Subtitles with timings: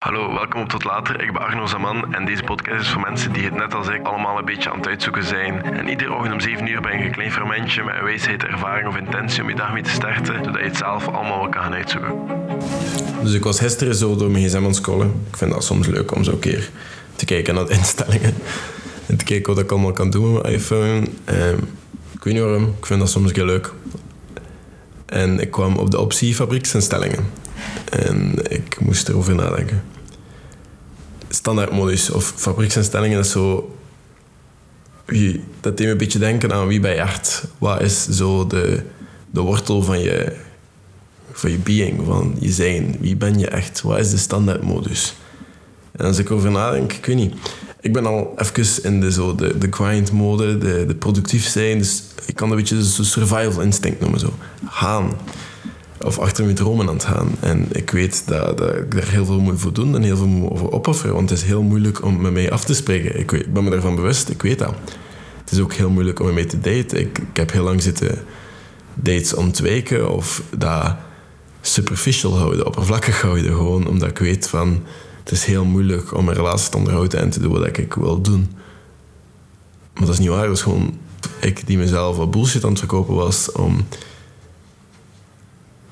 [0.00, 1.22] Hallo, welkom op Tot Later.
[1.22, 4.06] Ik ben Arno Zaman en deze podcast is voor mensen die het net als ik
[4.06, 5.62] allemaal een beetje aan het uitzoeken zijn.
[5.62, 8.88] En iedere ochtend om 7 uur ben je een klein fermentje met een wijsheid, ervaring
[8.88, 11.62] of intentie om je dag mee te starten, zodat je het zelf allemaal wel kan
[11.62, 12.12] gaan uitzoeken.
[13.22, 15.24] Dus ik was gisteren zo door mijn gsm aan het scrollen.
[15.30, 16.70] Ik vind dat soms leuk om zo een keer
[17.16, 18.34] te kijken naar de instellingen.
[19.06, 21.06] En te kijken wat ik allemaal kan doen met mijn iPhone.
[21.24, 21.56] Ehm,
[22.12, 23.72] ik weet niet waarom, ik vind dat soms keer leuk.
[25.06, 27.24] En ik kwam op de optie fabrieksinstellingen.
[27.90, 29.89] En ik moest erover nadenken.
[31.40, 33.74] Standaardmodus of fabrieksinstellingen is zo...
[35.04, 37.44] Wie, dat deed een beetje denken aan wie bij je echt.
[37.58, 38.82] Wat is zo de,
[39.30, 40.36] de wortel van je,
[41.32, 42.96] van je being, van je zijn?
[43.00, 43.82] Wie ben je echt?
[43.82, 45.14] Wat is de standaardmodus?
[45.92, 47.34] En als ik erover nadenk, ik weet niet.
[47.80, 51.78] Ik ben al even in de, zo, de, de grind mode, de, de productief zijn.
[51.78, 54.20] Dus ik kan een beetje zo survival instinct noemen.
[54.20, 54.34] Zo.
[54.66, 55.12] Gaan
[56.04, 57.30] of achter mijn dromen aan het gaan.
[57.40, 60.26] En ik weet dat, dat ik daar heel veel moet voor doen en heel veel
[60.26, 61.14] moet over opofferen.
[61.14, 63.18] Want het is heel moeilijk om met mij af te spreken.
[63.18, 64.74] Ik, weet, ben me daarvan bewust, ik weet dat.
[65.40, 67.00] Het is ook heel moeilijk om mij te daten.
[67.00, 68.18] Ik, ik heb heel lang zitten
[68.94, 70.96] dates ontwijken of dat
[71.60, 73.44] superficial houden, oppervlakkig houden.
[73.44, 74.82] Gewoon omdat ik weet van
[75.24, 78.20] het is heel moeilijk om een relatie te onderhouden en te doen wat ik wil
[78.20, 78.50] doen.
[79.94, 80.46] Maar dat is niet waar.
[80.46, 80.98] Dat is gewoon
[81.40, 83.86] ik die mezelf wat bullshit aan het verkopen was om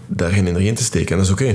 [0.09, 1.11] daar geen energie in te steken.
[1.11, 1.55] En dat is oké.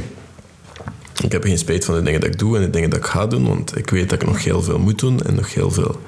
[1.23, 3.05] Ik heb geen spijt van de dingen dat ik doe en de dingen dat ik
[3.05, 5.71] ga doen, want ik weet dat ik nog heel veel moet doen en nog heel
[5.71, 5.99] veel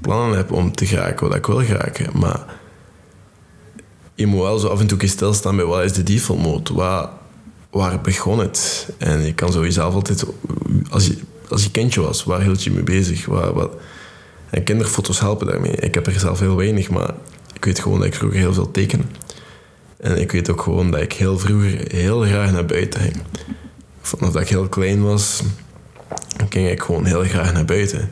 [0.00, 2.18] plannen heb om te geraken wat ik wil geraken.
[2.18, 2.44] Maar
[4.14, 6.74] je moet wel zo af en toe stilstaan bij wat is de default mode?
[6.74, 7.08] Waar,
[7.70, 8.88] waar begon het?
[8.98, 10.24] En je kan jezelf altijd,
[10.90, 11.16] als je,
[11.48, 13.26] als je kindje was, waar hield je mee bezig?
[13.26, 13.76] Waar, wat,
[14.50, 15.72] en kinderfoto's helpen daarmee.
[15.72, 17.14] Ik heb er zelf heel weinig, maar
[17.52, 19.10] ik weet gewoon dat ik vroeger heel veel teken.
[20.04, 23.16] En ik weet ook gewoon dat ik heel vroeger heel graag naar buiten ging.
[24.00, 25.42] Vanaf dat ik heel klein was,
[26.48, 28.10] ging ik gewoon heel graag naar buiten.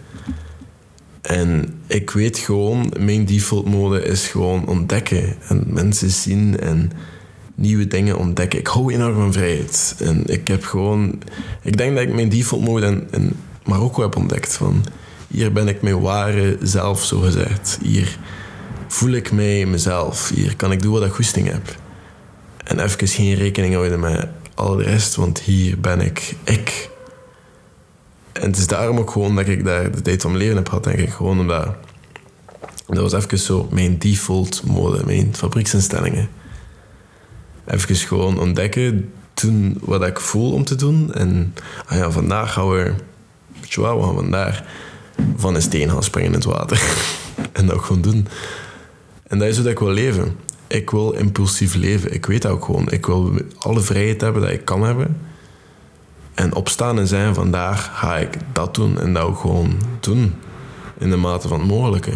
[1.22, 5.34] En ik weet gewoon, mijn default mode is gewoon ontdekken.
[5.48, 6.92] En mensen zien en
[7.54, 8.58] nieuwe dingen ontdekken.
[8.58, 9.94] Ik hou enorm van vrijheid.
[9.98, 11.22] En ik heb gewoon...
[11.62, 13.32] Ik denk dat ik mijn default mode in,
[13.64, 14.54] Marokko heb ontdekt.
[14.56, 14.84] Van,
[15.28, 17.78] hier ben ik mijn ware zelf, zo gezegd.
[17.82, 18.18] Hier
[18.88, 20.30] voel ik mij mezelf.
[20.34, 21.80] Hier kan ik doen wat ik goesting heb.
[22.64, 26.90] En even geen rekening houden met al de rest, want hier ben ik ik.
[28.32, 30.84] En het is daarom ook gewoon dat ik daar de tijd mijn leven heb gehad,
[30.84, 31.10] denk.
[31.10, 31.74] Gewoon omdat...
[32.86, 36.28] Dat was even zo mijn default mode, mijn fabrieksinstellingen.
[37.66, 41.14] Even gewoon ontdekken, doen wat ik voel om te doen.
[41.14, 41.54] En
[41.86, 42.94] ah ja, vandaag gaan we...
[43.60, 44.62] Weet we gaan vandaag
[45.36, 46.82] van een steen gaan springen in het water.
[47.52, 48.28] en dat gewoon doen.
[49.26, 50.36] En dat is hoe ik wil leven
[50.72, 52.14] ik wil impulsief leven.
[52.14, 52.90] Ik weet dat ook gewoon.
[52.90, 55.16] Ik wil alle vrijheid hebben dat ik kan hebben.
[56.34, 60.34] En opstaan en zijn, vandaag ga ik dat doen en dat ook gewoon doen.
[60.98, 62.12] In de mate van het mogelijke.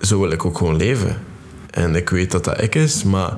[0.00, 1.22] Zo wil ik ook gewoon leven.
[1.70, 3.34] En ik weet dat dat ik is, maar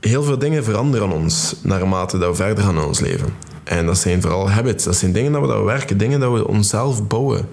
[0.00, 3.34] heel veel dingen veranderen ons naarmate dat we verder gaan in ons leven.
[3.64, 4.84] En dat zijn vooral habits.
[4.84, 7.48] Dat zijn dingen dat we, werken, dingen dat we onszelf bouwen.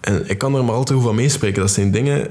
[0.00, 1.60] En ik kan er maar altijd over meespreken.
[1.60, 2.28] Dat zijn dingen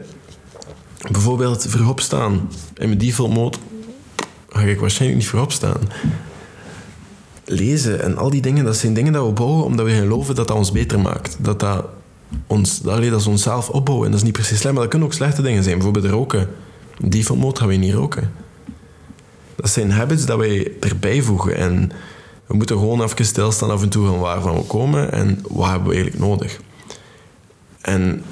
[1.09, 2.49] Bijvoorbeeld vroeg opstaan.
[2.73, 3.57] In mijn default mode
[4.49, 5.79] ga ik waarschijnlijk niet vroeg opstaan.
[7.45, 10.47] Lezen en al die dingen, dat zijn dingen dat we bouwen omdat we geloven dat
[10.47, 11.37] dat ons beter maakt.
[11.39, 11.85] Dat dat
[12.47, 14.05] ons, dat, is onszelf opbouwen.
[14.05, 15.75] En dat is niet precies slecht, maar dat kunnen ook slechte dingen zijn.
[15.75, 16.49] Bijvoorbeeld roken.
[16.97, 18.33] Default mode gaan we niet roken.
[19.55, 21.55] Dat zijn habits dat wij erbij voegen.
[21.55, 21.91] En
[22.45, 25.87] we moeten gewoon even stilstaan af en toe van waar we komen en wat hebben
[25.87, 26.59] we eigenlijk nodig.
[27.81, 28.23] En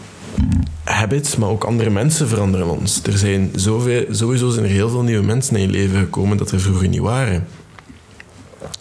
[0.92, 3.02] habits, maar ook andere mensen veranderen ons.
[3.04, 6.52] Er zijn zoveel, sowieso zijn er heel veel nieuwe mensen in je leven gekomen dat
[6.52, 7.48] er vroeger niet waren.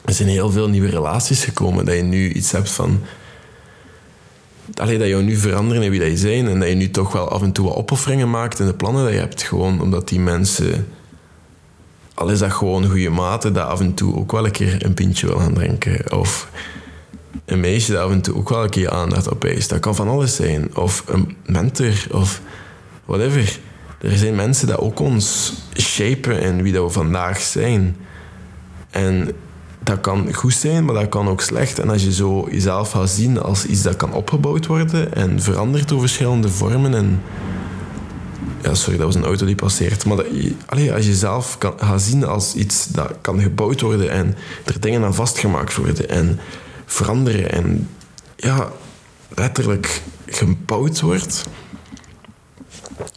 [0.04, 3.00] Er zijn heel veel nieuwe relaties gekomen, dat je nu iets hebt van...
[4.74, 7.12] Allee, dat je nu veranderen in wie dat je zijn en dat je nu toch
[7.12, 9.42] wel af en toe wat opofferingen maakt in de plannen dat je hebt.
[9.42, 10.86] Gewoon omdat die mensen...
[12.14, 14.94] Al is dat gewoon goede maten, dat af en toe ook wel een keer een
[14.94, 16.18] pintje wil gaan drinken.
[16.18, 16.48] Of
[17.44, 19.68] een meisje dat af en toe ook wel een keer aandacht op eist.
[19.68, 20.76] Dat kan van alles zijn.
[20.76, 22.40] Of een mentor, of
[23.04, 23.58] whatever.
[24.00, 27.96] Er zijn mensen die ook ons shapen in wie we vandaag zijn.
[28.90, 29.30] En
[29.82, 31.78] dat kan goed zijn, maar dat kan ook slecht.
[31.78, 35.88] En als je zo jezelf gaat zien als iets dat kan opgebouwd worden en verandert
[35.88, 37.22] door verschillende vormen en...
[38.62, 40.04] Ja, sorry, dat was een auto die passeert.
[40.04, 40.16] Maar
[40.70, 44.34] als je jezelf kan, gaat zien als iets dat kan gebouwd worden en
[44.64, 46.38] er dingen aan vastgemaakt worden en
[46.88, 47.88] veranderen en
[48.36, 48.72] ja,
[49.28, 51.44] letterlijk gebouwd wordt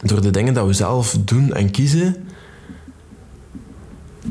[0.02, 2.28] door de dingen dat we zelf doen en kiezen,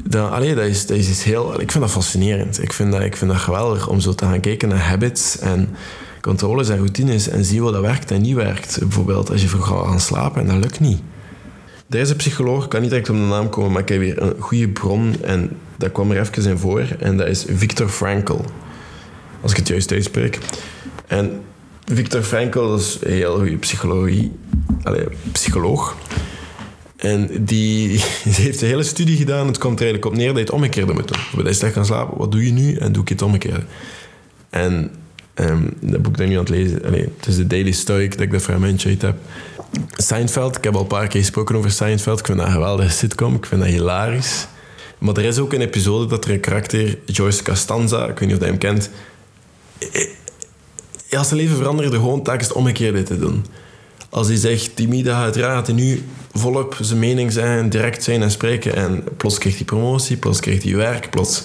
[0.05, 1.61] dat, allee, dat, is, dat is heel...
[1.61, 2.63] Ik vind dat fascinerend.
[2.63, 5.69] Ik vind dat, ik vind dat geweldig om zo te gaan kijken naar habits en
[6.21, 8.79] controles en routines en zien wat dat werkt en niet werkt.
[8.79, 11.01] Bijvoorbeeld als je vroeg gaat slapen en dat lukt niet.
[11.87, 14.69] Deze psycholoog, kan niet direct op de naam komen, maar ik heb weer een goede
[14.69, 16.87] bron en dat kwam er even in voor.
[16.99, 18.41] En dat is Viktor Frankl.
[19.41, 20.39] Als ik het juist uitspreek.
[21.07, 21.43] En
[21.85, 24.33] Viktor Frankl is een heel goede psychologie,
[24.83, 25.97] allee, psycholoog.
[26.97, 29.47] En die heeft een hele studie gedaan.
[29.47, 31.23] Het komt er eigenlijk op neer dat je het omgekeerde moet doen.
[31.37, 32.75] Dat je slecht gaan slapen, wat doe je nu?
[32.75, 33.63] En doe ik het omgekeerde.
[34.51, 34.91] En
[35.35, 36.85] um, dat boek dat ik nu aan het lezen...
[36.85, 39.17] Allee, het is de Daily Stoic dat ik dat fragmentje uit heb.
[39.97, 42.19] Seinfeld, ik heb al een paar keer gesproken over Seinfeld.
[42.19, 43.35] Ik vind dat een geweldige sitcom.
[43.35, 44.47] Ik vind dat hilarisch.
[44.99, 48.37] Maar er is ook een episode dat er een karakter, Joyce Costanza, ik weet niet
[48.37, 48.91] of je hem kent...
[51.11, 53.45] Als zijn leven veranderde, gewoon telkens het omgekeerde te doen.
[54.09, 58.75] Als hij zegt, timide raad en nu volop zijn mening zijn, direct zijn en spreken.
[58.75, 61.43] En plots krijgt hij promotie, plots krijgt hij werk, plots...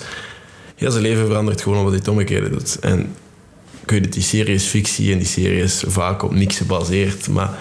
[0.76, 2.80] Heel zijn leven verandert gewoon omdat hij het omgekeerde doet.
[2.80, 3.16] En
[3.86, 7.30] kun je die serie is fictie en die serie is vaak op niks gebaseerd.
[7.30, 7.58] Maar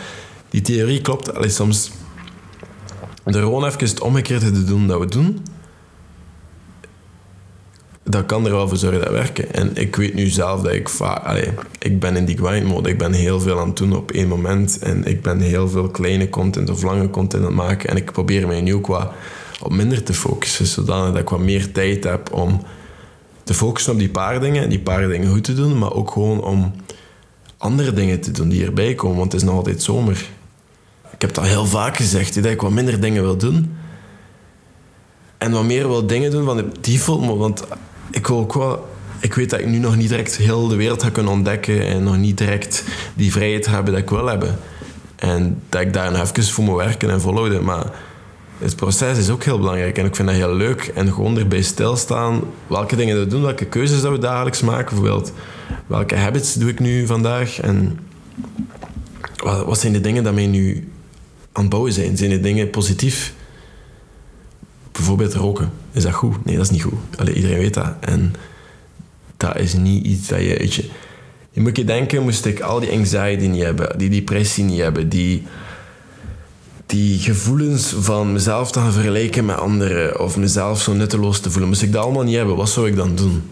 [0.51, 1.35] die theorie klopt.
[1.35, 1.91] Allee, soms
[3.25, 5.43] er gewoon even het omgekeerde te doen dat we doen,
[8.05, 9.53] dat kan er wel voor zorgen dat werken.
[9.53, 11.53] En ik weet nu zelf dat ik vaak...
[11.79, 12.89] Ik ben in die grind mode.
[12.89, 14.79] Ik ben heel veel aan het doen op één moment.
[14.79, 17.91] En ik ben heel veel kleine content of lange content aan het maken.
[17.91, 19.13] En ik probeer mij nu ook wat
[19.61, 20.67] op minder te focussen.
[20.67, 22.63] Zodat ik wat meer tijd heb om
[23.45, 24.63] te focussen op die paar dingen.
[24.63, 25.79] En die paar dingen goed te doen.
[25.79, 26.73] Maar ook gewoon om
[27.59, 29.17] andere dingen te doen die erbij komen.
[29.17, 30.29] Want het is nog altijd zomer.
[31.11, 32.35] Ik heb dat heel vaak gezegd.
[32.35, 33.77] Dat ik wat minder dingen wil doen.
[35.39, 37.39] En wat meer wil dingen doen van de default.
[37.39, 37.65] Want
[38.11, 38.93] ik ook wel...
[39.21, 42.03] Ik weet dat ik nu nog niet direct heel de wereld ga kunnen ontdekken en
[42.03, 42.85] nog niet direct
[43.15, 44.59] die vrijheid hebben dat ik wil hebben.
[45.17, 47.65] En dat ik daar nog even voor moet werken en volhouden.
[47.65, 47.87] Maar
[48.59, 50.93] het proces is ook heel belangrijk en ik vind dat heel leuk.
[50.95, 54.85] En gewoon erbij stilstaan welke dingen we doen, welke keuzes dat we dagelijks maken.
[54.85, 55.33] Bijvoorbeeld,
[55.87, 57.99] welke habits doe ik nu vandaag en
[59.43, 60.89] wat zijn de dingen dat mij nu
[61.53, 62.17] aan het bouwen zijn?
[62.17, 63.35] Zijn de dingen positief?
[64.95, 65.71] Bijvoorbeeld roken.
[65.93, 66.45] Is dat goed?
[66.45, 66.99] Nee, dat is niet goed.
[67.17, 67.93] Allee, iedereen weet dat.
[68.01, 68.35] En
[69.37, 70.67] dat is niet iets dat je...
[70.71, 70.91] je,
[71.51, 75.09] je moet je denken, moest ik al die anxiety niet hebben, die depressie niet hebben,
[75.09, 75.43] die,
[76.87, 81.83] die gevoelens van mezelf te vergelijken met anderen of mezelf zo nutteloos te voelen, moest
[81.83, 83.43] ik dat allemaal niet hebben, wat zou ik dan doen?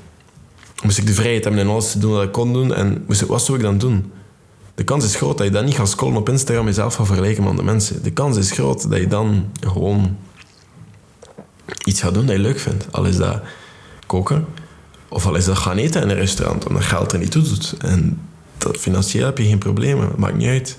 [0.82, 3.22] Moest ik de vrijheid hebben en alles te doen wat ik kon doen en moest
[3.22, 4.12] ik, wat zou ik dan doen?
[4.74, 7.42] De kans is groot dat je dan niet gaat scrollen op Instagram jezelf gaat vergelijken
[7.42, 8.02] met andere mensen.
[8.02, 10.16] De kans is groot dat je dan gewoon
[11.84, 12.86] iets gaat doen dat je leuk vindt.
[12.90, 13.40] Al is dat
[14.06, 14.46] koken,
[15.08, 17.74] of al is dat gaan eten in een restaurant, omdat geld er niet toe doet.
[17.78, 18.20] En
[18.58, 20.78] dat, financieel heb je geen problemen, maakt niet uit.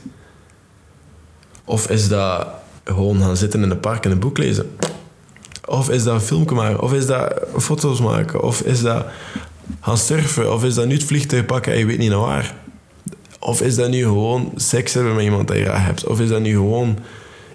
[1.66, 2.48] Of is dat
[2.84, 4.76] gewoon gaan zitten in een park en een boek lezen?
[5.66, 6.80] Of is dat een filmpje maken?
[6.80, 8.42] Of is dat foto's maken?
[8.42, 9.06] Of is dat
[9.82, 10.54] gaan surfen?
[10.54, 12.56] Of is dat nu het vliegtuig pakken en je weet niet naar waar?
[13.40, 16.06] Of is dat nu gewoon seks hebben met iemand dat je graag hebt?
[16.06, 16.98] Of is dat nu gewoon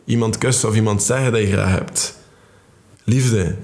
[0.05, 2.18] iemand kussen of iemand zeggen dat je graag hebt?
[3.09, 3.57] Liefde.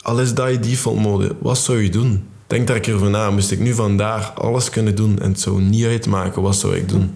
[0.00, 2.28] Al is dat je default mode, wat zou je doen?
[2.46, 3.30] Denk daar een keer over na.
[3.30, 6.88] Moest ik nu vandaag alles kunnen doen en het zou niet uitmaken, wat zou ik
[6.88, 7.14] doen?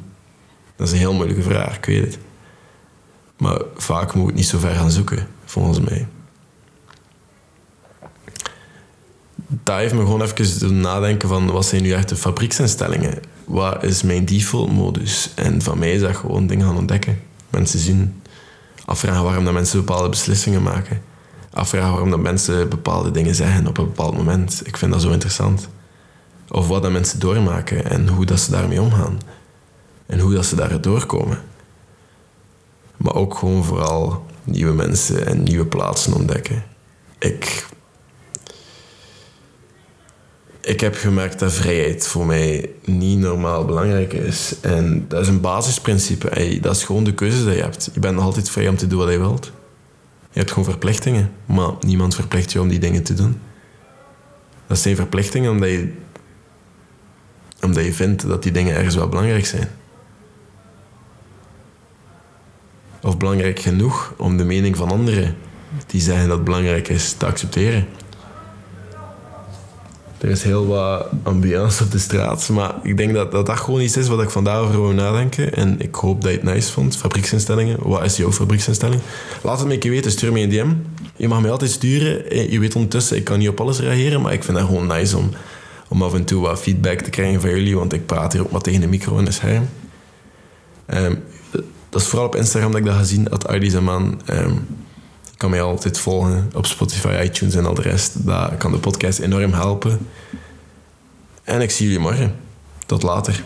[0.76, 2.19] Dat is een heel moeilijke vraag, ik weet het.
[3.37, 6.06] Maar vaak moet ik niet zo ver gaan zoeken, volgens mij.
[9.46, 13.19] Dat heeft me gewoon even doen nadenken van wat zijn nu echt de fabrieksinstellingen?
[13.44, 15.31] Wat is mijn default modus?
[15.34, 17.20] En van mij is dat gewoon dingen gaan ontdekken.
[17.50, 18.22] Mensen zien,
[18.84, 21.12] afvragen waarom dat mensen bepaalde beslissingen maken
[21.55, 24.63] afvragen waarom dat mensen bepaalde dingen zeggen op een bepaald moment.
[24.65, 25.69] Ik vind dat zo interessant.
[26.49, 29.20] Of wat dat mensen doormaken en hoe dat ze daarmee omgaan.
[30.06, 31.39] En hoe dat ze daar doorkomen.
[32.96, 36.65] Maar ook gewoon vooral nieuwe mensen en nieuwe plaatsen ontdekken.
[37.19, 37.67] Ik,
[40.61, 44.55] ik heb gemerkt dat vrijheid voor mij niet normaal belangrijk is.
[44.61, 46.58] En dat is een basisprincipe.
[46.61, 47.91] Dat is gewoon de keuze die je hebt.
[47.93, 49.53] Je bent altijd vrij om te doen wat je wilt.
[50.34, 53.41] Je hebt gewoon verplichtingen, maar niemand verplicht je om die dingen te doen.
[54.67, 55.93] Dat zijn verplichtingen omdat je,
[57.60, 59.69] omdat je vindt dat die dingen ergens wel belangrijk zijn.
[63.03, 65.36] Of belangrijk genoeg om de mening van anderen
[65.86, 67.86] die zeggen dat het belangrijk is te accepteren.
[70.19, 73.81] Er is heel wat ambiance op de straat, maar ik denk dat dat, dat gewoon
[73.81, 75.55] iets is wat ik vandaag over wil nadenken.
[75.55, 76.97] En ik hoop dat je het nice vond.
[76.97, 79.01] Fabrieksinstellingen, wat is jouw fabrieksinstelling?
[79.43, 80.73] Laat het me een keer weten, stuur me een DM.
[81.17, 82.31] Je mag mij altijd sturen.
[82.31, 84.87] Eh, je weet ondertussen, ik kan niet op alles reageren, maar ik vind het gewoon
[84.87, 85.31] nice om,
[85.89, 88.51] om af en toe wat feedback te krijgen van jullie, want ik praat hier ook
[88.51, 89.69] maar tegen de micro en de scherm.
[90.87, 91.23] Um,
[91.89, 93.29] dat is vooral op Instagram dat ik dat ga zien,
[93.71, 94.21] Zaman.
[94.31, 94.67] Um,
[95.34, 98.26] Je kan mij altijd volgen op Spotify, iTunes en al de rest.
[98.26, 100.08] Dat kan de podcast enorm helpen.
[101.43, 102.36] En ik zie jullie morgen.
[102.86, 103.43] Tot later.